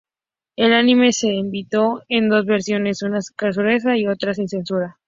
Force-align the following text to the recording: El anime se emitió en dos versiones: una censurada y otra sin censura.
El 0.55 0.73
anime 0.73 1.11
se 1.13 1.31
emitió 1.31 2.01
en 2.09 2.27
dos 2.27 2.47
versiones: 2.47 3.03
una 3.03 3.19
censurada 3.21 3.95
y 3.99 4.07
otra 4.07 4.33
sin 4.33 4.47
censura. 4.49 4.97